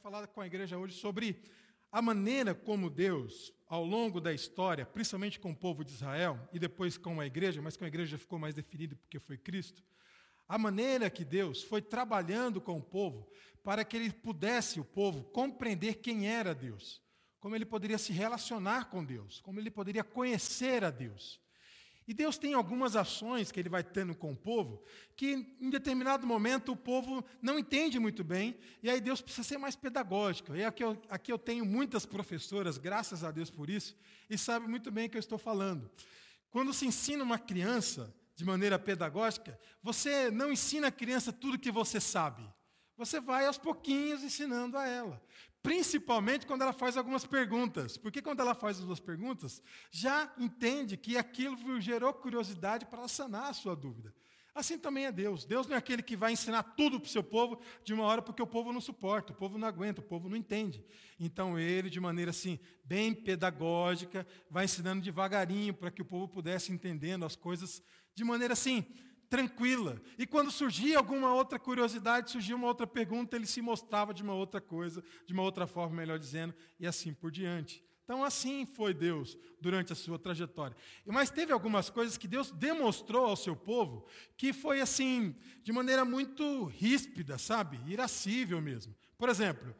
[0.00, 1.42] falar com a igreja hoje sobre
[1.92, 6.58] a maneira como Deus, ao longo da história, principalmente com o povo de Israel e
[6.58, 9.82] depois com a igreja, mas com a igreja ficou mais definido porque foi Cristo,
[10.48, 13.30] a maneira que Deus foi trabalhando com o povo
[13.62, 17.02] para que ele pudesse, o povo, compreender quem era Deus,
[17.38, 21.38] como ele poderia se relacionar com Deus, como ele poderia conhecer a Deus.
[22.10, 24.82] E Deus tem algumas ações que ele vai tendo com o povo,
[25.14, 29.58] que em determinado momento o povo não entende muito bem, e aí Deus precisa ser
[29.58, 30.56] mais pedagógico.
[30.56, 33.96] E aqui eu, aqui eu tenho muitas professoras, graças a Deus por isso,
[34.28, 35.88] e sabe muito bem o que eu estou falando.
[36.50, 41.70] Quando se ensina uma criança de maneira pedagógica, você não ensina a criança tudo que
[41.70, 42.42] você sabe.
[42.96, 45.22] Você vai aos pouquinhos ensinando a ela.
[45.62, 47.96] Principalmente quando ela faz algumas perguntas.
[47.96, 53.50] Porque quando ela faz as duas perguntas, já entende que aquilo gerou curiosidade para sanar
[53.50, 54.14] a sua dúvida.
[54.54, 55.44] Assim também é Deus.
[55.44, 58.20] Deus não é aquele que vai ensinar tudo para o seu povo de uma hora
[58.20, 60.84] porque o povo não suporta, o povo não aguenta, o povo não entende.
[61.18, 66.72] Então ele, de maneira assim, bem pedagógica, vai ensinando devagarinho para que o povo pudesse
[66.72, 67.82] entendendo as coisas
[68.14, 68.84] de maneira assim,
[69.30, 70.02] tranquila.
[70.18, 74.34] E quando surgia alguma outra curiosidade, surgia uma outra pergunta, ele se mostrava de uma
[74.34, 77.82] outra coisa, de uma outra forma, melhor dizendo, e assim por diante.
[78.02, 80.76] Então, assim foi Deus durante a sua trajetória.
[81.06, 84.04] Mas teve algumas coisas que Deus demonstrou ao seu povo
[84.36, 87.80] que foi assim, de maneira muito ríspida, sabe?
[87.86, 88.92] Irascível mesmo.
[89.16, 89.72] Por exemplo,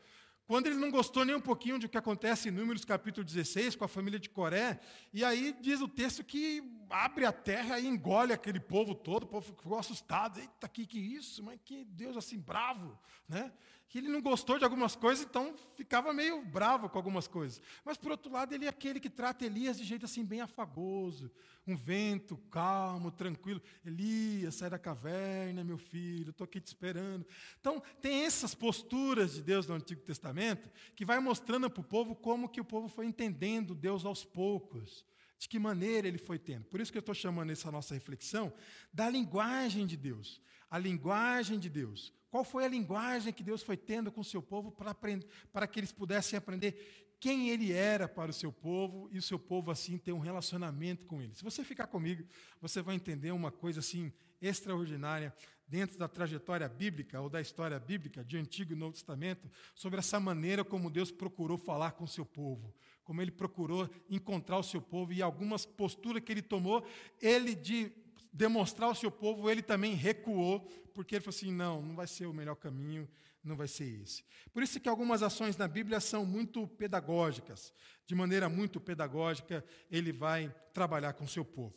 [0.51, 3.77] quando ele não gostou nem um pouquinho de o que acontece em Números capítulo 16
[3.77, 4.81] com a família de Coré,
[5.13, 9.27] e aí diz o texto que abre a terra e engole aquele povo todo, o
[9.29, 11.41] povo ficou assustado, eita, que que isso?
[11.45, 12.99] Mas que Deus assim bravo,
[13.29, 13.53] né?
[13.91, 17.61] Que ele não gostou de algumas coisas, então ficava meio bravo com algumas coisas.
[17.85, 21.29] Mas, por outro lado, ele é aquele que trata Elias de jeito assim, bem afagoso,
[21.67, 23.61] um vento calmo, tranquilo.
[23.85, 27.27] Elias, sai da caverna, meu filho, estou aqui te esperando.
[27.61, 32.15] Então, tem essas posturas de Deus no Antigo Testamento que vai mostrando para o povo
[32.15, 35.05] como que o povo foi entendendo Deus aos poucos.
[35.37, 36.67] De que maneira ele foi tendo.
[36.67, 38.53] Por isso que eu estou chamando essa nossa reflexão
[38.93, 40.41] da linguagem de Deus.
[40.71, 44.41] A linguagem de Deus qual foi a linguagem que Deus foi tendo com o seu
[44.41, 49.09] povo para, aprender, para que eles pudessem aprender quem ele era para o seu povo
[49.13, 51.35] e o seu povo assim ter um relacionamento com ele.
[51.35, 52.25] Se você ficar comigo,
[52.61, 54.11] você vai entender uma coisa assim
[54.41, 55.35] extraordinária
[55.69, 60.19] dentro da trajetória bíblica ou da história bíblica de Antigo e Novo Testamento sobre essa
[60.19, 62.75] maneira como Deus procurou falar com o seu povo,
[63.05, 66.85] como ele procurou encontrar o seu povo e algumas posturas que ele tomou,
[67.21, 67.93] ele de
[68.33, 70.61] demonstrar ao seu povo, ele também recuou,
[70.95, 73.09] porque ele falou assim: não, não vai ser o melhor caminho,
[73.43, 74.25] não vai ser esse.
[74.53, 77.73] Por isso que algumas ações na Bíblia são muito pedagógicas.
[78.07, 81.75] De maneira muito pedagógica, ele vai trabalhar com o seu povo.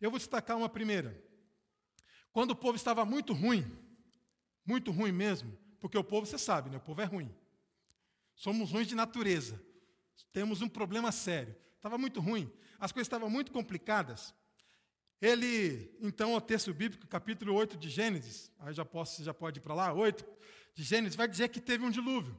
[0.00, 1.22] Eu vou destacar uma primeira.
[2.32, 3.64] Quando o povo estava muito ruim,
[4.64, 6.76] muito ruim mesmo, porque o povo, você sabe, né?
[6.76, 7.34] o povo é ruim.
[8.34, 9.62] Somos ruins de natureza.
[10.32, 11.56] Temos um problema sério.
[11.76, 12.52] Estava muito ruim.
[12.78, 14.34] As coisas estavam muito complicadas.
[15.20, 19.62] Ele, então, o texto bíblico, capítulo 8 de Gênesis, aí já, posso, já pode ir
[19.62, 20.24] para lá, 8
[20.74, 22.36] de Gênesis, vai dizer que teve um dilúvio.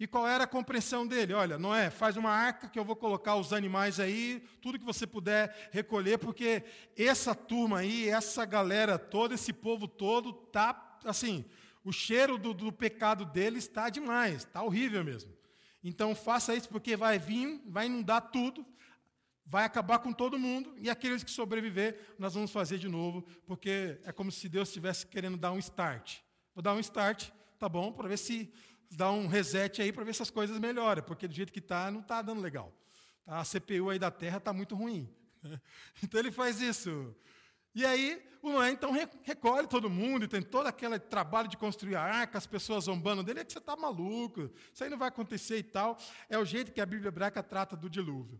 [0.00, 1.34] E qual era a compreensão dele?
[1.34, 5.08] Olha, Noé, faz uma arca que eu vou colocar os animais aí, tudo que você
[5.08, 6.62] puder recolher, porque
[6.96, 11.44] essa turma aí, essa galera toda, esse povo todo, tá assim,
[11.84, 15.32] o cheiro do, do pecado deles está demais, está horrível mesmo.
[15.82, 18.64] Então faça isso, porque vai vir, vai inundar tudo,
[19.48, 23.98] vai acabar com todo mundo, e aqueles que sobreviver, nós vamos fazer de novo, porque
[24.04, 26.18] é como se Deus estivesse querendo dar um start.
[26.54, 28.52] Vou dar um start, tá bom, para ver se
[28.90, 31.90] dá um reset aí, para ver se as coisas melhoram, porque do jeito que está,
[31.90, 32.72] não está dando legal.
[33.24, 33.40] Tá?
[33.40, 35.08] A CPU aí da Terra está muito ruim.
[36.02, 37.14] Então ele faz isso.
[37.74, 38.92] E aí, o Noé então
[39.22, 43.22] recolhe todo mundo, e tem todo aquele trabalho de construir a arca, as pessoas zombando
[43.22, 45.96] dele, é que você está maluco, isso aí não vai acontecer e tal.
[46.28, 48.38] É o jeito que a Bíblia hebraica trata do dilúvio.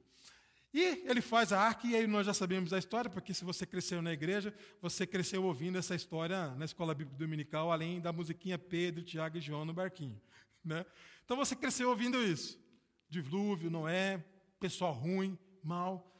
[0.72, 3.64] E ele faz a arca, e aí nós já sabemos a história, porque se você
[3.64, 8.58] cresceu na igreja, você cresceu ouvindo essa história na escola bíblica dominical, além da musiquinha
[8.58, 10.20] Pedro, Tiago e João no barquinho.
[10.62, 10.84] Né?
[11.24, 12.60] Então você cresceu ouvindo isso.
[13.08, 14.22] Dilúvio, Noé,
[14.60, 16.14] pessoal ruim, mal.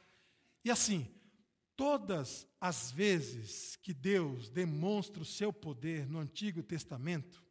[0.65, 1.07] E assim,
[1.75, 7.43] todas as vezes que Deus demonstra o seu poder no Antigo Testamento,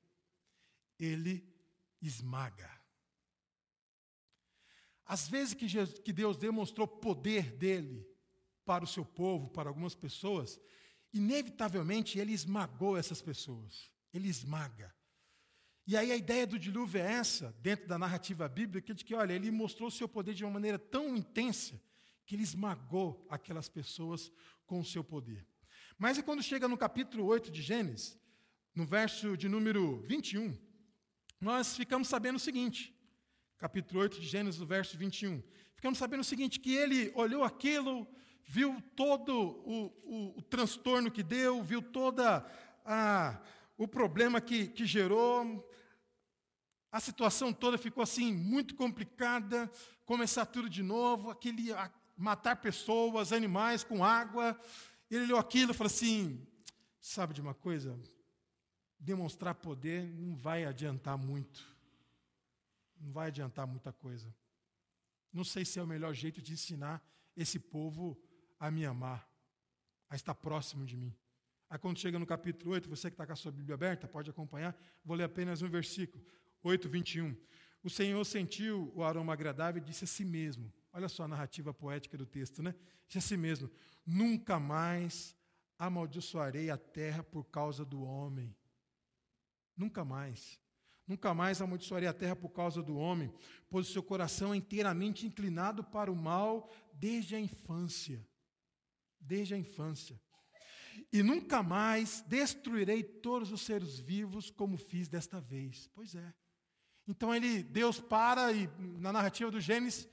[0.99, 1.49] ele
[2.03, 2.78] esmaga.
[5.09, 8.07] As vezes que, Jesus, que Deus demonstrou poder dele
[8.63, 10.61] para o seu povo, para algumas pessoas,
[11.15, 13.91] inevitavelmente ele esmagou essas pessoas.
[14.13, 14.95] Ele esmaga.
[15.87, 19.33] E aí a ideia do dilúvio é essa, dentro da narrativa bíblica, de que, olha,
[19.33, 21.81] ele mostrou o seu poder de uma maneira tão intensa
[22.27, 24.31] que ele esmagou aquelas pessoas
[24.67, 25.47] com o seu poder.
[25.97, 28.19] Mas quando chega no capítulo 8 de Gênesis,
[28.75, 30.55] no verso de número 21,
[31.41, 32.95] nós ficamos sabendo o seguinte,
[33.59, 35.43] capítulo 8 de Gênesis, verso 21.
[35.75, 38.07] Ficamos sabendo o seguinte: que ele olhou aquilo,
[38.45, 42.47] viu todo o, o, o transtorno que deu, viu toda
[42.85, 43.41] a,
[43.77, 45.69] o problema que, que gerou,
[46.91, 49.71] a situação toda ficou assim muito complicada,
[50.07, 51.71] começar tudo de novo, aquele
[52.17, 54.59] matar pessoas, animais com água.
[55.11, 56.47] Ele olhou aquilo e falou assim:
[57.01, 57.99] sabe de uma coisa?
[59.01, 61.78] Demonstrar poder não vai adiantar muito.
[63.01, 64.35] Não vai adiantar muita coisa.
[65.33, 67.03] Não sei se é o melhor jeito de ensinar
[67.37, 68.21] esse povo
[68.59, 69.29] a me amar,
[70.09, 71.15] a estar próximo de mim.
[71.71, 74.31] Aí quando chega no capítulo 8, você que está com a sua Bíblia aberta, pode
[74.31, 76.25] acompanhar, vou ler apenas um versículo,
[76.63, 77.37] 8, 21.
[77.83, 81.73] O Senhor sentiu o aroma agradável e disse a si mesmo, olha só a narrativa
[81.73, 82.75] poética do texto, né?
[83.07, 83.71] Disse a si mesmo,
[84.05, 85.37] nunca mais
[85.79, 88.55] amaldiçoarei a terra por causa do homem.
[89.77, 90.59] Nunca mais.
[91.09, 93.33] Nunca mais amaldiçoarei a terra por causa do homem,
[93.71, 98.23] pois o seu coração é inteiramente inclinado para o mal desde a infância.
[99.19, 100.21] Desde a infância.
[101.11, 105.89] E nunca mais destruirei todos os seres vivos como fiz desta vez.
[105.95, 106.35] Pois é.
[107.07, 110.07] Então ele, Deus para e na narrativa do Gênesis,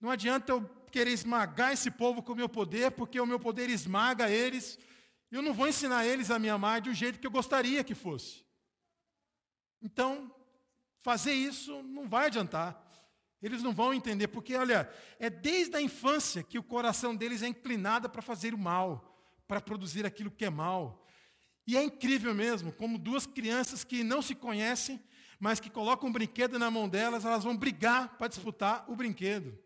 [0.00, 3.70] não adianta eu querer esmagar esse povo com o meu poder, porque o meu poder
[3.70, 4.76] esmaga eles.
[5.30, 8.49] Eu não vou ensinar eles a me amar um jeito que eu gostaria que fosse.
[9.82, 10.34] Então,
[11.02, 12.86] fazer isso não vai adiantar.
[13.42, 17.48] Eles não vão entender, porque, olha, é desde a infância que o coração deles é
[17.48, 19.18] inclinado para fazer o mal,
[19.48, 21.06] para produzir aquilo que é mal.
[21.66, 25.02] E é incrível mesmo, como duas crianças que não se conhecem,
[25.38, 29.58] mas que colocam um brinquedo na mão delas, elas vão brigar para disputar o brinquedo.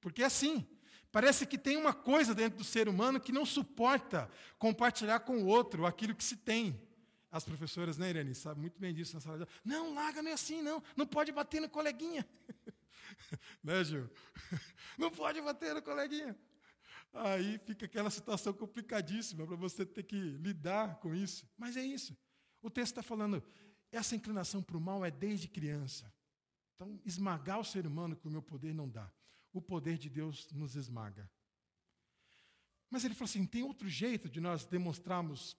[0.00, 0.66] Porque é assim.
[1.12, 5.46] Parece que tem uma coisa dentro do ser humano que não suporta compartilhar com o
[5.46, 6.80] outro aquilo que se tem.
[7.30, 9.54] As professoras, né, Irene, sabem muito bem disso na sala de aula.
[9.64, 10.82] Não, larga não é assim, não.
[10.96, 12.26] Não pode bater no coleguinha.
[13.62, 14.10] né, Gil?
[14.98, 16.36] Não pode bater no coleguinha.
[17.12, 21.48] Aí fica aquela situação complicadíssima para você ter que lidar com isso.
[21.56, 22.16] Mas é isso.
[22.60, 23.42] O texto está falando,
[23.90, 26.12] essa inclinação para o mal é desde criança.
[26.74, 29.10] Então, esmagar o ser humano com o meu poder não dá.
[29.52, 31.30] O poder de Deus nos esmaga.
[32.88, 35.56] Mas ele falou assim: tem outro jeito de nós demonstrarmos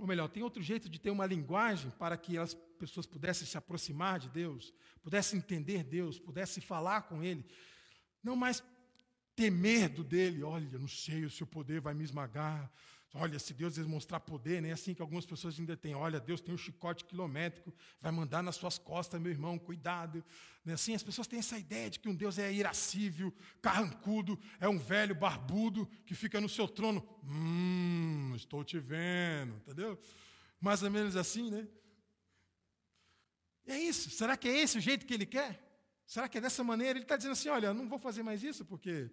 [0.00, 3.58] ou melhor, tem outro jeito de ter uma linguagem para que as pessoas pudessem se
[3.58, 7.44] aproximar de Deus, pudessem entender Deus, pudessem falar com Ele.
[8.22, 8.64] Não mais
[9.36, 10.42] ter medo dele.
[10.42, 12.72] Olha, não sei, o seu poder vai me esmagar.
[13.12, 14.72] Olha, se Deus demonstrar poder, nem né?
[14.72, 15.96] assim que algumas pessoas ainda têm.
[15.96, 20.24] Olha, Deus tem um chicote quilométrico, vai mandar nas suas costas, meu irmão, cuidado.
[20.64, 20.74] Né?
[20.74, 24.78] Assim, as pessoas têm essa ideia de que um Deus é irascível, carrancudo, é um
[24.78, 27.04] velho barbudo que fica no seu trono.
[27.24, 29.98] Hum, estou te vendo, entendeu?
[30.60, 31.66] Mais ou menos assim, né?
[33.66, 34.08] E é isso.
[34.10, 35.60] Será que é esse o jeito que ele quer?
[36.06, 36.96] Será que é dessa maneira?
[36.98, 39.10] Ele está dizendo assim: olha, não vou fazer mais isso porque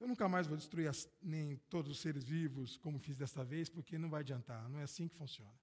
[0.00, 3.68] eu nunca mais vou destruir as, nem todos os seres vivos como fiz desta vez,
[3.68, 4.68] porque não vai adiantar.
[4.68, 5.58] Não é assim que funciona.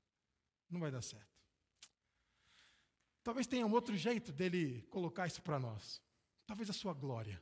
[0.70, 1.36] Não vai dar certo.
[3.24, 6.02] Talvez tenha um outro jeito dele colocar isso para nós.
[6.46, 7.42] Talvez a sua glória.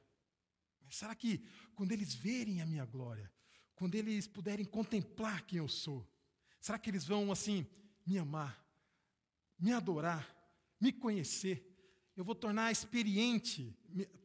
[0.82, 1.44] Mas será que
[1.76, 3.32] quando eles verem a minha glória,
[3.76, 6.08] quando eles puderem contemplar quem eu sou,
[6.62, 7.68] será que eles vão assim
[8.06, 8.64] me amar,
[9.58, 10.26] me adorar,
[10.80, 11.70] me conhecer?
[12.16, 13.76] Eu vou tornar experiente,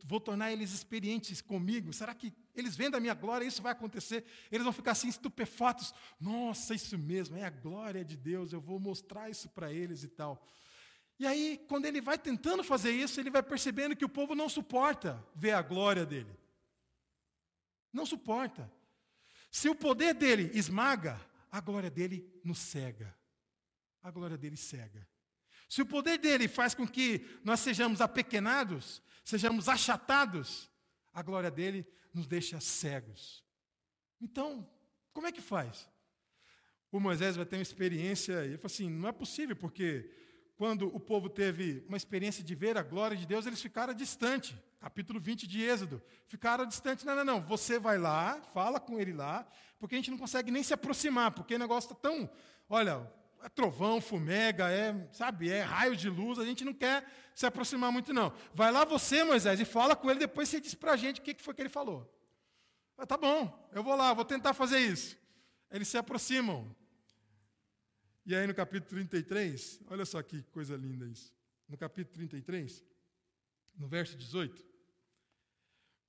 [0.05, 1.93] vou tornar eles experientes comigo.
[1.93, 4.25] Será que eles vendo a minha glória, isso vai acontecer?
[4.51, 5.95] Eles vão ficar assim estupefatos.
[6.21, 10.09] Nossa, isso mesmo, é a glória de Deus, eu vou mostrar isso para eles e
[10.09, 10.45] tal.
[11.19, 14.49] E aí, quando ele vai tentando fazer isso, ele vai percebendo que o povo não
[14.49, 16.33] suporta ver a glória dele.
[17.93, 18.71] Não suporta.
[19.51, 23.17] Se o poder dele esmaga, a glória dele nos cega.
[24.03, 25.07] A glória dele cega.
[25.69, 30.71] Se o poder dele faz com que nós sejamos apequenados, sejamos achatados,
[31.13, 33.45] a glória dele nos deixa cegos.
[34.21, 34.69] Então,
[35.13, 35.89] como é que faz?
[36.91, 40.11] O Moisés vai ter uma experiência, ele fala assim: não é possível, porque
[40.57, 44.55] quando o povo teve uma experiência de ver a glória de Deus, eles ficaram distantes.
[44.81, 46.03] Capítulo 20 de Êxodo.
[46.27, 47.05] Ficaram distantes.
[47.05, 47.41] Não, não, não.
[47.43, 49.47] Você vai lá, fala com ele lá,
[49.79, 52.31] porque a gente não consegue nem se aproximar, porque o negócio está tão.
[52.69, 53.11] Olha,
[53.43, 57.93] é trovão, fumega, é, sabe, é raio de luz, a gente não quer se aproximar
[57.93, 58.33] muito, não.
[58.53, 61.23] Vai lá você, Moisés, e fala com ele, depois você diz para a gente o
[61.23, 62.13] que foi que ele falou.
[62.97, 65.17] Ah, tá bom, eu vou lá, vou tentar fazer isso.
[65.71, 66.75] Eles se aproximam.
[68.27, 71.33] E aí no capítulo 33, olha só que coisa linda isso.
[71.69, 72.85] No capítulo 33,
[73.77, 74.67] no verso 18,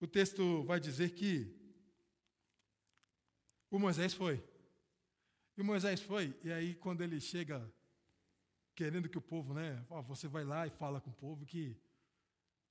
[0.02, 1.56] o texto vai dizer que
[3.70, 4.44] o Moisés foi.
[5.60, 7.70] E Moisés foi, e aí quando ele chega,
[8.74, 9.86] querendo que o povo, né?
[9.90, 11.78] Ó, você vai lá e fala com o povo que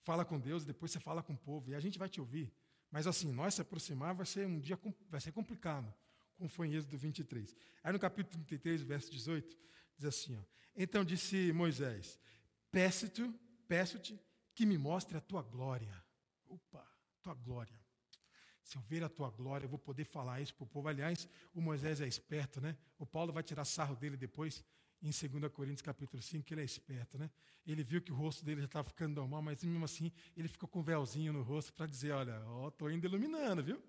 [0.00, 2.50] fala com Deus, depois você fala com o povo e a gente vai te ouvir.
[2.90, 4.80] Mas assim, nós se aproximar vai ser um dia
[5.10, 5.92] vai ser complicado,
[6.34, 7.54] como foi em Êxodo 23.
[7.84, 9.54] Aí no capítulo 33, verso 18,
[9.98, 10.42] diz assim, ó,
[10.74, 12.18] Então disse Moisés:
[12.70, 13.30] Peço-te,
[13.68, 14.18] peço-te
[14.54, 16.02] que me mostre a tua glória.
[16.46, 16.90] Opa,
[17.22, 17.78] tua glória.
[18.68, 20.88] Se eu ver a tua glória, eu vou poder falar isso para o povo.
[20.88, 22.76] Aliás, o Moisés é esperto, né?
[22.98, 24.62] O Paulo vai tirar sarro dele depois,
[25.00, 27.30] em 2 Coríntios capítulo 5, que ele é esperto, né?
[27.66, 30.68] Ele viu que o rosto dele já estava ficando normal, mas mesmo assim, ele ficou
[30.68, 33.82] com um véuzinho no rosto para dizer, olha, ó, estou ainda iluminando, viu?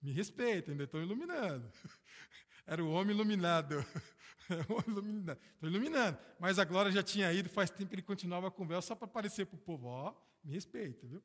[0.00, 1.70] Me respeita, ainda estou iluminando.
[2.66, 3.84] Era o homem iluminado.
[4.48, 6.18] Estou iluminando.
[6.38, 9.06] Mas a glória já tinha ido, faz tempo que ele continuava com véu só para
[9.06, 9.86] aparecer para o povo.
[9.86, 11.22] Ó, me respeita, viu?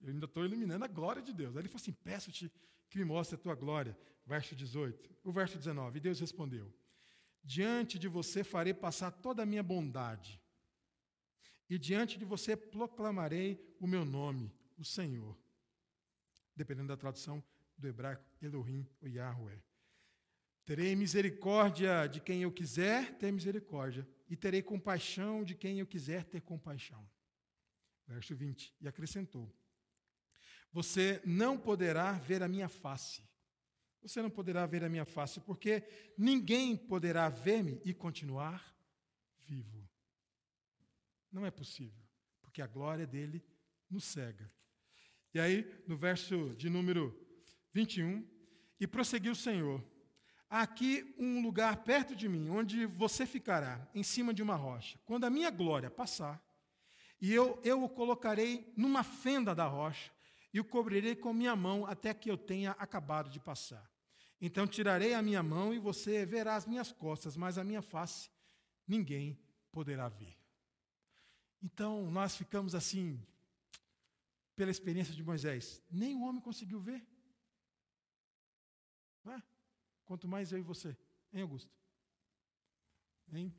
[0.00, 1.56] Eu ainda estou iluminando a glória de Deus.
[1.56, 2.50] Aí ele falou assim: Peço-te
[2.88, 3.96] que me mostre a tua glória.
[4.24, 5.10] Verso 18.
[5.24, 5.98] O verso 19.
[5.98, 6.72] E Deus respondeu:
[7.42, 10.40] Diante de você farei passar toda a minha bondade,
[11.68, 15.38] e diante de você proclamarei o meu nome, o Senhor.
[16.56, 17.42] Dependendo da tradução
[17.78, 19.62] do hebraico, Elohim ou Yahweh.
[20.64, 26.24] Terei misericórdia de quem eu quiser ter misericórdia, e terei compaixão de quem eu quiser
[26.24, 27.08] ter compaixão.
[28.06, 28.74] Verso 20.
[28.80, 29.52] E acrescentou:
[30.72, 33.22] você não poderá ver a minha face.
[34.02, 35.82] Você não poderá ver a minha face, porque
[36.16, 38.74] ninguém poderá ver-me e continuar
[39.46, 39.86] vivo.
[41.30, 42.02] Não é possível,
[42.40, 43.44] porque a glória dele
[43.90, 44.50] nos cega.
[45.34, 47.14] E aí, no verso de número
[47.72, 48.26] 21,
[48.80, 49.84] e prosseguiu o Senhor:
[50.48, 54.98] Há aqui um lugar perto de mim, onde você ficará, em cima de uma rocha.
[55.04, 56.42] Quando a minha glória passar,
[57.20, 60.10] e eu, eu o colocarei numa fenda da rocha,
[60.52, 63.88] e o cobrirei com minha mão até que eu tenha acabado de passar.
[64.40, 68.30] Então tirarei a minha mão e você verá as minhas costas, mas a minha face
[68.86, 69.38] ninguém
[69.70, 70.36] poderá ver.
[71.62, 73.22] Então nós ficamos assim,
[74.56, 77.06] pela experiência de Moisés, nem o homem conseguiu ver.
[79.26, 79.42] É?
[80.06, 80.96] Quanto mais eu e você,
[81.32, 81.70] hein, Augusto?
[83.32, 83.54] Hein?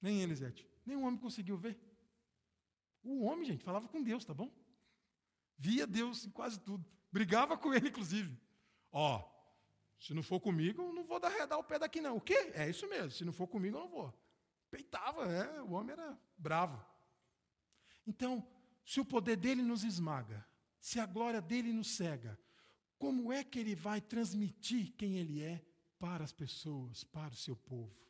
[0.00, 0.66] Nem Elisete.
[0.86, 1.78] Nem o homem conseguiu ver.
[3.02, 4.50] O homem, gente, falava com Deus, tá bom?
[5.58, 6.84] Via Deus em quase tudo.
[7.10, 8.38] Brigava com ele, inclusive.
[8.92, 9.28] Ó,
[9.98, 12.16] se não for comigo, eu não vou dar redar o pé daqui, não.
[12.16, 12.52] O quê?
[12.54, 13.10] É isso mesmo.
[13.10, 14.14] Se não for comigo, eu não vou.
[14.70, 16.82] Peitava, é, o homem era bravo.
[18.06, 18.46] Então,
[18.84, 20.46] se o poder dele nos esmaga,
[20.80, 22.38] se a glória dele nos cega,
[22.98, 25.64] como é que ele vai transmitir quem ele é
[25.98, 28.07] para as pessoas, para o seu povo?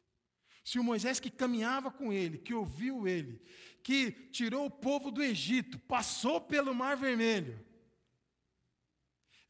[0.69, 3.41] Se o Moisés que caminhava com ele, que ouviu ele,
[3.83, 7.59] que tirou o povo do Egito, passou pelo Mar Vermelho,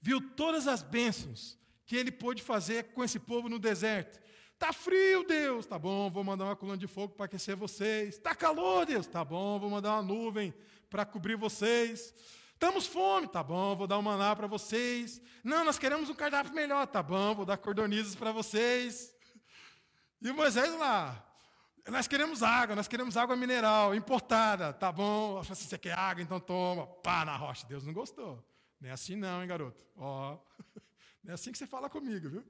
[0.01, 4.21] viu todas as bênçãos que ele pôde fazer com esse povo no deserto.
[4.61, 8.17] Tá frio, Deus, tá bom, vou mandar uma coluna de fogo para aquecer vocês.
[8.19, 10.55] Tá calor, Deus, tá bom, vou mandar uma nuvem
[10.89, 12.15] para cobrir vocês.
[12.53, 15.21] Estamos fome, tá bom, vou dar um maná para vocês.
[15.43, 19.18] Não, nós queremos um cardápio melhor, tá bom, vou dar cordonizes para vocês.
[20.21, 21.25] E Moisés lá,
[21.87, 25.43] nós queremos água, nós queremos água mineral, importada, tá bom?
[25.45, 27.67] Se você quer água, então toma, pá, na rocha.
[27.67, 28.45] Deus não gostou.
[28.81, 29.81] Não é assim não, hein, garoto?
[29.97, 30.39] Ó,
[31.23, 32.45] não é assim que você fala comigo, viu?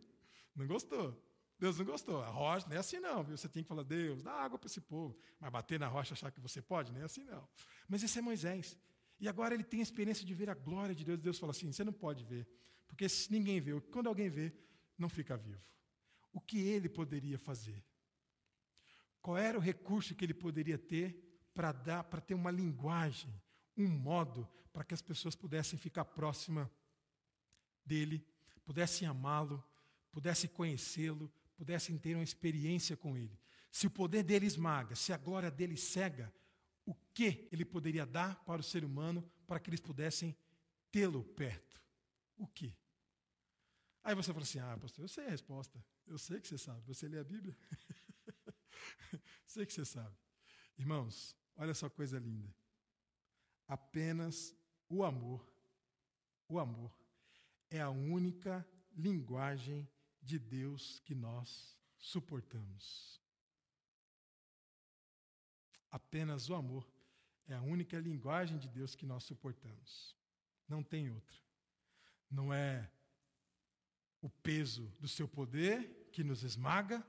[0.56, 1.22] Não gostou.
[1.58, 2.22] Deus não gostou.
[2.22, 3.36] A rocha não é assim não, viu?
[3.36, 5.18] Você tem que falar, Deus, dá água para esse povo.
[5.38, 7.46] Mas bater na rocha achar que você pode, não é assim não.
[7.86, 8.78] Mas esse é Moisés.
[9.20, 11.18] E agora ele tem a experiência de ver a glória de Deus.
[11.18, 12.48] Deus fala assim, você não pode ver.
[12.86, 14.52] Porque ninguém vê, quando alguém vê,
[14.96, 15.68] não fica vivo
[16.32, 17.84] o que ele poderia fazer?
[19.20, 23.34] Qual era o recurso que ele poderia ter para dar, para ter uma linguagem,
[23.76, 26.70] um modo para que as pessoas pudessem ficar próxima
[27.84, 28.24] dele,
[28.64, 29.64] pudessem amá-lo,
[30.12, 33.38] pudessem conhecê-lo, pudessem ter uma experiência com ele.
[33.70, 36.32] Se o poder dele esmaga, se a glória dele cega,
[36.86, 40.36] o que ele poderia dar para o ser humano para que eles pudessem
[40.90, 41.82] tê-lo perto?
[42.36, 42.74] O que?
[44.02, 45.84] Aí você fala assim: ah, pastor, eu sei a resposta.
[46.08, 46.80] Eu sei que você sabe.
[46.86, 47.56] Você lê a Bíblia?
[49.46, 50.16] sei que você sabe.
[50.78, 52.54] Irmãos, olha só coisa linda.
[53.66, 54.54] Apenas
[54.88, 55.46] o amor,
[56.48, 56.90] o amor,
[57.70, 59.86] é a única linguagem
[60.22, 63.20] de Deus que nós suportamos.
[65.90, 66.90] Apenas o amor
[67.46, 70.16] é a única linguagem de Deus que nós suportamos.
[70.66, 71.36] Não tem outra.
[72.30, 72.90] Não é
[74.20, 77.06] o peso do seu poder que nos esmaga,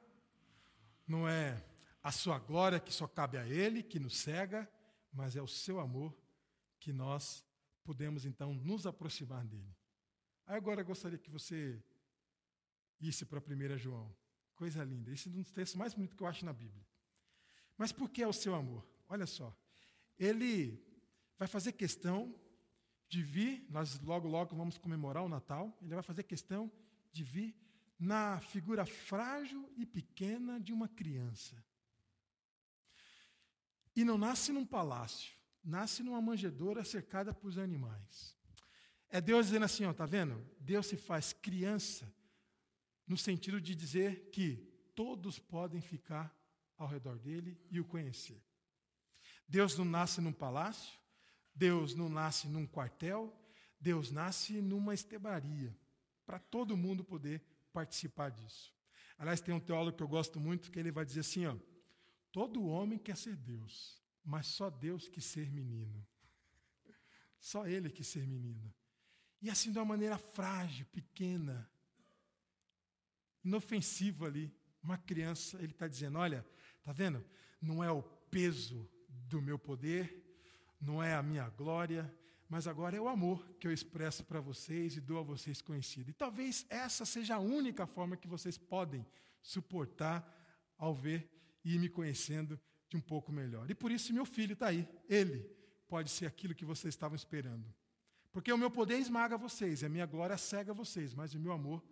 [1.07, 1.65] não é
[2.03, 4.69] a sua glória que só cabe a Ele, que nos cega,
[5.11, 6.15] mas é o seu amor
[6.79, 7.43] que nós
[7.83, 9.75] podemos então nos aproximar dele.
[10.45, 11.81] Agora eu gostaria que você
[12.99, 14.15] isse para 1 João.
[14.55, 15.11] Coisa linda.
[15.11, 16.85] Esse é um dos textos mais bonitos que eu acho na Bíblia.
[17.77, 18.85] Mas por que é o seu amor?
[19.07, 19.55] Olha só.
[20.17, 20.83] Ele
[21.37, 22.35] vai fazer questão
[23.07, 26.71] de vir, nós logo, logo vamos comemorar o Natal, ele vai fazer questão
[27.11, 27.55] de vir
[27.99, 31.61] na figura frágil e pequena de uma criança.
[33.93, 38.37] E não nasce num palácio, nasce numa manjedoura cercada por animais.
[39.09, 40.47] É Deus dizendo assim, ó, tá vendo?
[40.59, 42.09] Deus se faz criança
[43.05, 44.57] no sentido de dizer que
[44.95, 46.33] todos podem ficar
[46.77, 48.41] ao redor dele e o conhecer.
[49.47, 50.97] Deus não nasce num palácio,
[51.53, 53.35] Deus não nasce num quartel,
[53.79, 55.75] Deus nasce numa estebaria,
[56.25, 58.73] para todo mundo poder participar disso.
[59.17, 61.57] Aliás, tem um teólogo que eu gosto muito que ele vai dizer assim, ó:
[62.31, 66.05] Todo homem quer ser Deus, mas só Deus que ser menino.
[67.39, 68.73] Só ele que ser menino.
[69.41, 71.69] E assim de uma maneira frágil, pequena,
[73.43, 76.45] inofensiva ali, uma criança, ele está dizendo: olha,
[76.83, 77.25] tá vendo?
[77.61, 80.25] Não é o peso do meu poder,
[80.79, 82.13] não é a minha glória,
[82.49, 86.09] mas agora é o amor que eu expresso para vocês e dou a vocês conhecido.
[86.09, 89.05] E talvez essa seja a única forma que vocês podem
[89.39, 90.27] suportar
[90.75, 91.29] ao ver
[91.63, 93.69] e ir me conhecendo de um pouco melhor.
[93.69, 94.89] E por isso meu filho está aí.
[95.07, 95.47] Ele
[95.87, 97.71] pode ser aquilo que vocês estavam esperando.
[98.31, 101.83] Porque o meu poder esmaga vocês, a minha glória cega vocês, mas o meu amor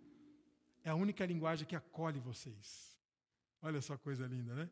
[0.82, 2.98] é a única linguagem que acolhe vocês.
[3.62, 4.70] Olha só coisa linda, né?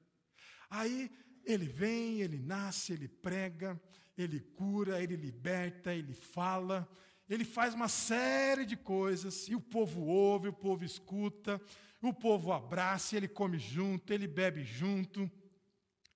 [0.69, 1.11] Aí
[1.47, 3.81] ele vem, ele nasce, ele prega,
[4.19, 6.89] ele cura, ele liberta, ele fala,
[7.29, 11.61] ele faz uma série de coisas, e o povo ouve, o povo escuta,
[12.03, 15.31] o povo abraça, ele come junto, ele bebe junto,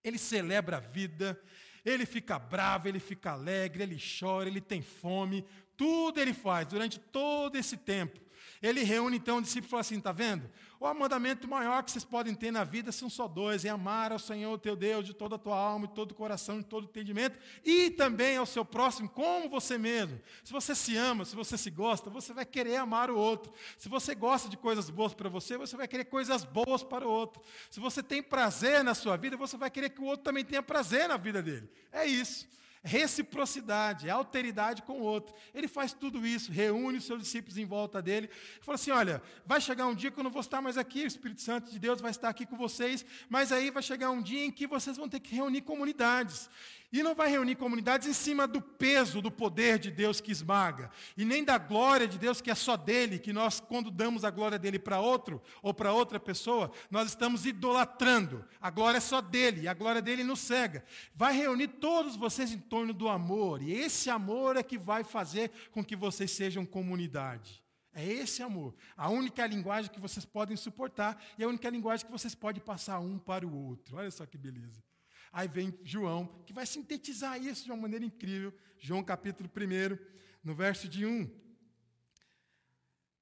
[0.02, 1.40] ele celebra a vida,
[1.84, 5.44] ele fica bravo, ele fica alegre, ele chora, ele tem fome,
[5.76, 8.20] tudo ele faz durante todo esse tempo.
[8.62, 10.50] Ele reúne então o discípulo e fala assim: está vendo?
[10.80, 14.18] O mandamento maior que vocês podem ter na vida são só dois: é amar ao
[14.18, 16.86] Senhor teu Deus de toda a tua alma, de todo o coração, de todo o
[16.86, 20.18] entendimento, e também ao seu próximo como você mesmo.
[20.42, 23.52] Se você se ama, se você se gosta, você vai querer amar o outro.
[23.76, 27.10] Se você gosta de coisas boas para você, você vai querer coisas boas para o
[27.10, 27.42] outro.
[27.70, 30.62] Se você tem prazer na sua vida, você vai querer que o outro também tenha
[30.62, 31.70] prazer na vida dele.
[31.92, 32.48] É isso
[32.82, 35.34] reciprocidade, alteridade com o outro.
[35.54, 39.22] Ele faz tudo isso, reúne os seus discípulos em volta dele, e fala assim: olha,
[39.44, 41.78] vai chegar um dia que eu não vou estar mais aqui, o Espírito Santo de
[41.78, 44.96] Deus vai estar aqui com vocês, mas aí vai chegar um dia em que vocês
[44.96, 46.48] vão ter que reunir comunidades.
[46.92, 50.90] E não vai reunir comunidades em cima do peso do poder de Deus que esmaga,
[51.16, 54.30] e nem da glória de Deus que é só dele, que nós, quando damos a
[54.30, 58.44] glória dele para outro ou para outra pessoa, nós estamos idolatrando.
[58.60, 60.84] A glória é só dele, e a glória dele nos cega.
[61.14, 65.52] Vai reunir todos vocês em torno do amor, e esse amor é que vai fazer
[65.70, 67.62] com que vocês sejam comunidade.
[67.92, 68.74] É esse amor.
[68.96, 73.00] A única linguagem que vocês podem suportar e a única linguagem que vocês podem passar
[73.00, 73.96] um para o outro.
[73.96, 74.89] Olha só que beleza.
[75.32, 78.52] Aí vem João, que vai sintetizar isso de uma maneira incrível.
[78.78, 79.98] João capítulo 1,
[80.42, 81.30] no verso de 1.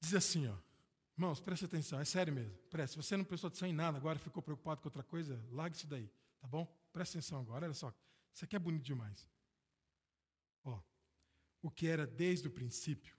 [0.01, 0.57] Diz assim, ó.
[1.17, 2.57] Irmãos, preste atenção, é sério mesmo.
[2.71, 2.93] Preste.
[2.93, 5.87] Se você não prestou atenção em nada agora, ficou preocupado com outra coisa, largue isso
[5.89, 6.09] daí,
[6.41, 6.65] tá bom?
[6.93, 7.93] Preste atenção agora, olha só.
[8.33, 9.29] Isso aqui é bonito demais.
[10.65, 10.81] Ó,
[11.61, 13.17] o que era desde o princípio,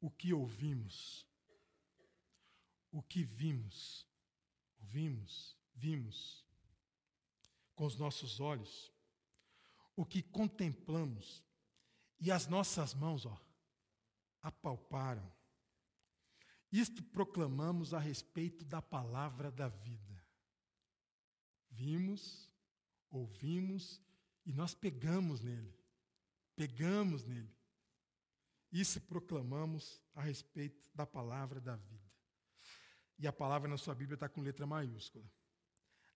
[0.00, 1.26] o que ouvimos,
[2.90, 4.08] o que vimos,
[4.80, 6.45] ouvimos, vimos,
[7.76, 8.90] com os nossos olhos,
[9.94, 11.44] o que contemplamos
[12.18, 13.40] e as nossas mãos, ó,
[14.42, 15.30] apalparam.
[16.72, 20.26] Isto proclamamos a respeito da palavra da vida.
[21.70, 22.50] Vimos,
[23.10, 24.02] ouvimos
[24.44, 25.74] e nós pegamos nele.
[26.56, 27.54] Pegamos nele.
[28.72, 32.12] Isso proclamamos a respeito da palavra da vida.
[33.18, 35.30] E a palavra na sua Bíblia está com letra maiúscula.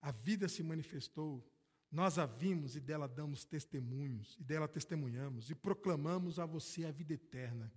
[0.01, 1.47] A vida se manifestou,
[1.91, 6.93] nós a vimos e dela damos testemunhos, e dela testemunhamos, e proclamamos a você a
[6.93, 7.73] vida eterna,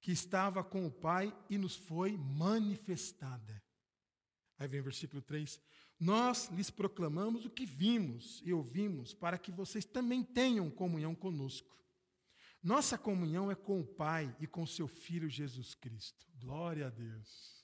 [0.00, 3.62] que estava com o Pai e nos foi manifestada.
[4.58, 5.60] Aí vem o versículo 3.
[5.98, 11.74] Nós lhes proclamamos o que vimos e ouvimos, para que vocês também tenham comunhão conosco.
[12.62, 16.26] Nossa comunhão é com o Pai e com seu Filho Jesus Cristo.
[16.38, 17.62] Glória a Deus.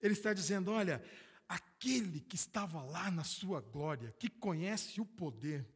[0.00, 1.02] Ele está dizendo: olha,
[1.84, 5.68] aquele que estava lá na sua glória, que conhece o poder,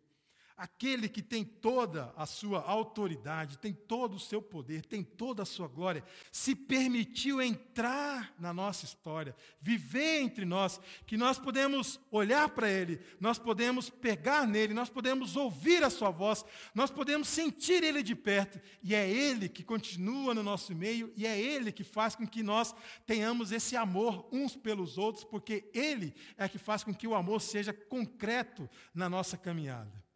[0.59, 5.47] Aquele que tem toda a sua autoridade, tem todo o seu poder, tem toda a
[5.47, 12.49] sua glória, se permitiu entrar na nossa história, viver entre nós, que nós podemos olhar
[12.49, 16.45] para Ele, nós podemos pegar nele, nós podemos ouvir a Sua voz,
[16.75, 21.25] nós podemos sentir Ele de perto, e é Ele que continua no nosso meio, e
[21.25, 22.75] é Ele que faz com que nós
[23.07, 27.41] tenhamos esse amor uns pelos outros, porque Ele é que faz com que o amor
[27.41, 30.08] seja concreto na nossa caminhada.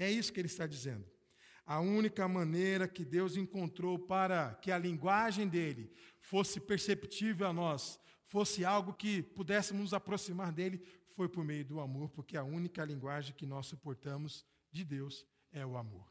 [0.00, 1.04] É isso que ele está dizendo.
[1.66, 8.00] A única maneira que Deus encontrou para que a linguagem dele fosse perceptível a nós,
[8.26, 10.82] fosse algo que pudéssemos nos aproximar dele,
[11.14, 15.66] foi por meio do amor, porque a única linguagem que nós suportamos de Deus é
[15.66, 16.10] o amor.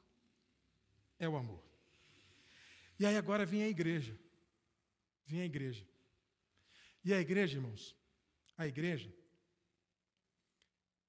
[1.17, 1.63] É o amor.
[2.99, 4.15] E aí agora vem a igreja.
[5.25, 5.83] Vem a igreja.
[7.03, 7.97] E a igreja, irmãos,
[8.55, 9.11] a igreja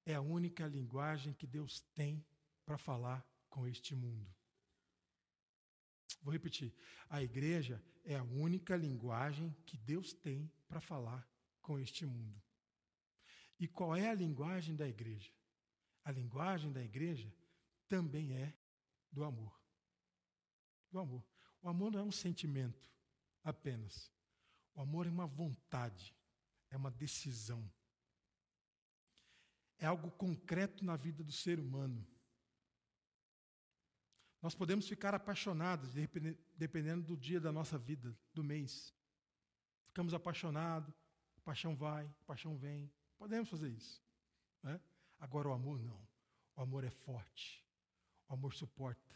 [0.03, 2.25] é a única linguagem que Deus tem
[2.65, 4.33] para falar com este mundo.
[6.21, 6.73] Vou repetir.
[7.09, 11.27] A igreja é a única linguagem que Deus tem para falar
[11.61, 12.41] com este mundo.
[13.59, 15.31] E qual é a linguagem da igreja?
[16.03, 17.31] A linguagem da igreja
[17.87, 18.53] também é
[19.11, 19.59] do amor.
[20.89, 21.23] Do amor.
[21.61, 22.83] O amor não é um sentimento
[23.43, 24.11] apenas.
[24.73, 26.15] O amor é uma vontade,
[26.69, 27.69] é uma decisão.
[29.77, 32.05] É algo concreto na vida do ser humano.
[34.41, 35.91] Nós podemos ficar apaixonados,
[36.57, 38.93] dependendo do dia da nossa vida, do mês.
[39.87, 40.93] Ficamos apaixonados,
[41.43, 42.91] paixão vai, paixão vem.
[43.17, 44.01] Podemos fazer isso.
[44.63, 44.79] Né?
[45.19, 46.01] Agora, o amor não.
[46.55, 47.63] O amor é forte.
[48.27, 49.15] O amor suporta.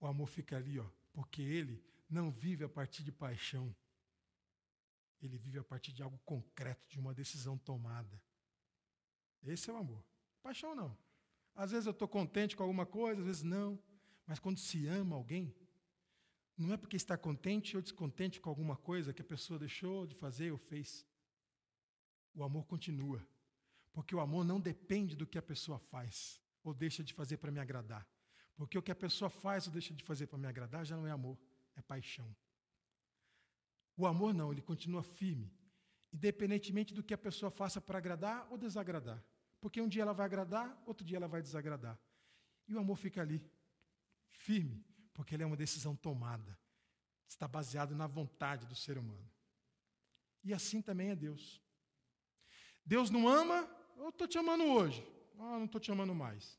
[0.00, 3.74] O amor fica ali, ó, porque ele não vive a partir de paixão.
[5.20, 8.22] Ele vive a partir de algo concreto, de uma decisão tomada.
[9.42, 10.04] Esse é o amor.
[10.42, 10.96] Paixão não.
[11.54, 13.78] Às vezes eu estou contente com alguma coisa, às vezes não.
[14.26, 15.54] Mas quando se ama alguém,
[16.56, 20.14] não é porque está contente ou descontente com alguma coisa que a pessoa deixou de
[20.14, 21.06] fazer ou fez.
[22.34, 23.26] O amor continua.
[23.92, 27.50] Porque o amor não depende do que a pessoa faz ou deixa de fazer para
[27.50, 28.08] me agradar.
[28.56, 31.06] Porque o que a pessoa faz ou deixa de fazer para me agradar já não
[31.06, 31.38] é amor,
[31.74, 32.34] é paixão.
[33.96, 35.52] O amor não, ele continua firme,
[36.12, 39.22] independentemente do que a pessoa faça para agradar ou desagradar.
[39.60, 41.98] Porque um dia ela vai agradar, outro dia ela vai desagradar.
[42.66, 43.40] E o amor fica ali,
[44.34, 46.58] firme, porque ele é uma decisão tomada.
[47.26, 49.30] Está baseado na vontade do ser humano.
[50.42, 51.60] E assim também é Deus.
[52.84, 55.02] Deus não ama, eu estou te amando hoje.
[55.38, 56.58] Ah, não estou te amando mais.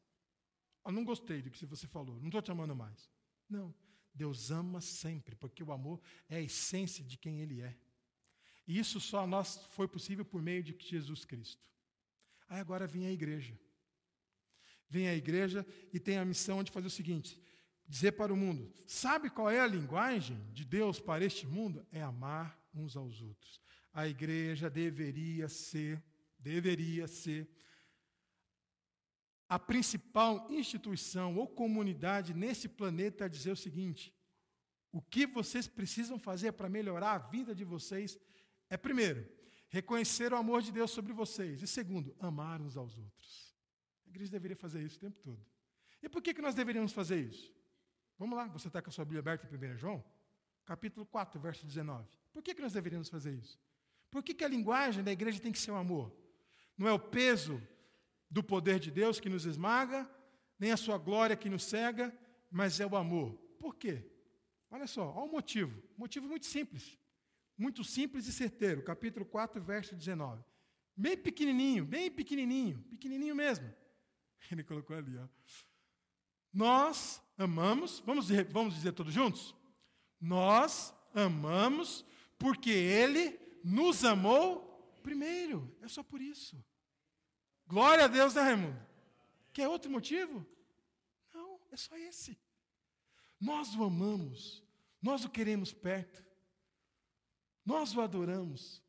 [0.84, 3.10] Ah, não gostei do que você falou, não estou te amando mais.
[3.50, 3.74] Não.
[4.14, 7.78] Deus ama sempre, porque o amor é a essência de quem Ele é.
[8.68, 11.64] E isso só a nós foi possível por meio de Jesus Cristo.
[12.48, 13.60] Aí agora vem a igreja.
[14.88, 17.40] Vem a igreja e tem a missão de fazer o seguinte:
[17.88, 21.86] dizer para o mundo: sabe qual é a linguagem de Deus para este mundo?
[21.92, 23.62] É amar uns aos outros.
[23.94, 26.04] A igreja deveria ser,
[26.38, 27.50] deveria ser
[29.48, 34.14] a principal instituição ou comunidade nesse planeta a dizer o seguinte:
[34.92, 38.18] o que vocês precisam fazer para melhorar a vida de vocês
[38.70, 39.28] é, primeiro,
[39.70, 43.56] reconhecer o amor de Deus sobre vocês, e segundo, amar uns aos outros.
[44.06, 45.46] A igreja deveria fazer isso o tempo todo.
[46.02, 47.54] E por que, que nós deveríamos fazer isso?
[48.18, 50.04] Vamos lá, você está com a sua Bíblia aberta em 1 João?
[50.66, 52.08] Capítulo 4, verso 19.
[52.32, 53.60] Por que, que nós deveríamos fazer isso?
[54.10, 56.16] Por que, que a linguagem da igreja tem que ser o amor?
[56.78, 57.62] Não é o peso
[58.30, 60.10] do poder de Deus que nos esmaga,
[60.58, 62.18] nem a sua glória que nos cega,
[62.50, 63.34] mas é o amor.
[63.60, 64.10] Por quê?
[64.72, 65.82] Olha só, olha o motivo.
[65.98, 66.98] Motivo muito simples.
[67.58, 68.84] Muito simples e certeiro.
[68.84, 70.44] Capítulo 4, verso 19.
[70.96, 73.72] Bem pequenininho, bem pequenininho, pequenininho mesmo.
[74.50, 75.28] Ele colocou ali, ó.
[76.54, 79.56] Nós amamos, vamos dizer, vamos dizer todos juntos?
[80.20, 82.06] Nós amamos
[82.38, 85.76] porque Ele nos amou primeiro.
[85.82, 86.64] É só por isso.
[87.68, 88.80] Glória a Deus, né, Raimundo?
[89.52, 90.46] Quer outro motivo?
[91.34, 92.38] Não, é só esse.
[93.40, 94.64] Nós o amamos,
[95.02, 96.26] nós o queremos perto,
[97.66, 98.82] nós o adoramos,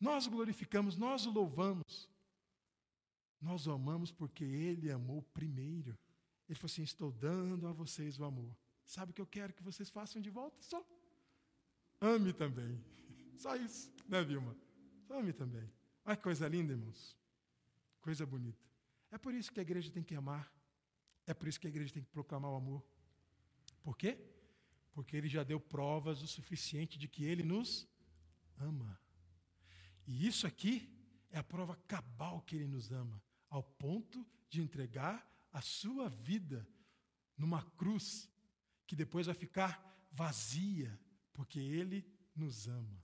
[0.00, 2.08] nós o glorificamos, nós o louvamos.
[3.40, 5.98] Nós o amamos porque Ele amou primeiro.
[6.48, 8.54] Ele falou assim: Estou dando a vocês o amor.
[8.86, 10.60] Sabe o que eu quero que vocês façam de volta?
[10.62, 10.84] Só
[12.00, 12.82] ame também.
[13.36, 14.56] Só isso, né, Vilma?
[15.08, 15.70] Ame também.
[16.04, 17.16] Olha que coisa linda, irmãos.
[18.00, 18.62] Coisa bonita.
[19.10, 20.52] É por isso que a igreja tem que amar.
[21.26, 22.84] É por isso que a igreja tem que proclamar o amor.
[23.82, 24.18] Por quê?
[24.92, 27.88] Porque ele já deu provas o suficiente de que ele nos
[28.58, 28.98] ama.
[30.06, 30.92] E isso aqui
[31.30, 36.68] é a prova cabal que ele nos ama, ao ponto de entregar a sua vida
[37.38, 38.28] numa cruz
[38.86, 41.00] que depois vai ficar vazia,
[41.32, 43.02] porque Ele nos ama.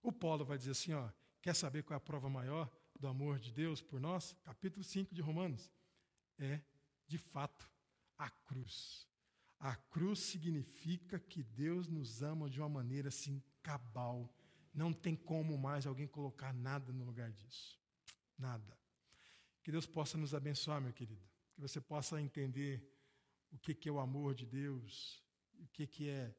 [0.00, 1.10] O Paulo vai dizer assim: ó,
[1.42, 4.36] quer saber qual é a prova maior do amor de Deus por nós?
[4.44, 5.68] Capítulo 5 de Romanos.
[6.38, 6.60] É,
[7.08, 7.68] de fato,
[8.16, 9.08] a cruz.
[9.58, 14.32] A cruz significa que Deus nos ama de uma maneira assim cabal.
[14.72, 17.78] Não tem como mais alguém colocar nada no lugar disso.
[18.38, 18.78] Nada.
[19.62, 21.29] Que Deus possa nos abençoar, meu querido.
[21.60, 22.82] Que você possa entender
[23.52, 25.22] o que, que é o amor de Deus,
[25.58, 26.34] o que, que é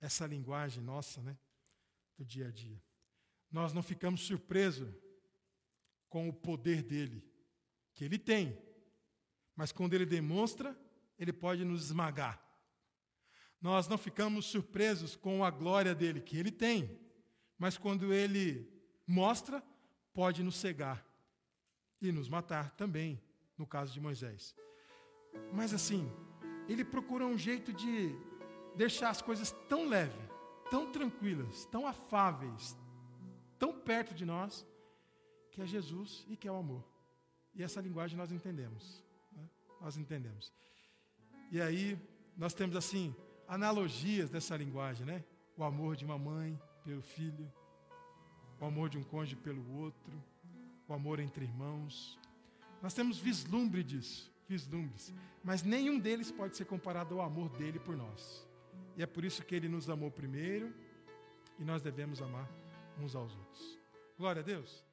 [0.00, 1.36] essa linguagem nossa, né?
[2.16, 2.80] Do dia a dia.
[3.50, 4.94] Nós não ficamos surpresos
[6.08, 7.28] com o poder dele,
[7.92, 8.56] que ele tem,
[9.56, 10.78] mas quando ele demonstra,
[11.18, 12.40] ele pode nos esmagar.
[13.60, 17.00] Nós não ficamos surpresos com a glória dele, que ele tem,
[17.58, 18.72] mas quando ele
[19.08, 19.60] mostra,
[20.14, 21.04] pode nos cegar
[22.00, 23.20] e nos matar também,
[23.56, 24.54] no caso de Moisés.
[25.52, 26.10] Mas assim,
[26.68, 28.14] ele procura um jeito de
[28.76, 30.30] deixar as coisas tão leves,
[30.70, 32.76] tão tranquilas, tão afáveis,
[33.58, 34.66] tão perto de nós,
[35.50, 36.84] que é Jesus e que é o amor.
[37.54, 39.04] E essa linguagem nós entendemos.
[39.32, 39.48] Né?
[39.80, 40.52] Nós entendemos.
[41.50, 41.98] E aí,
[42.36, 43.14] nós temos assim,
[43.46, 45.22] analogias dessa linguagem, né?
[45.56, 47.52] O amor de uma mãe pelo filho,
[48.58, 50.22] o amor de um cônjuge pelo outro,
[50.88, 52.18] o amor entre irmãos.
[52.82, 57.96] Nós temos vislumbre disso vislumbres, mas nenhum deles pode ser comparado ao amor dele por
[57.96, 58.46] nós.
[58.96, 60.74] E é por isso que ele nos amou primeiro
[61.58, 62.46] e nós devemos amar
[62.98, 63.78] uns aos outros.
[64.18, 64.84] Glória a Deus.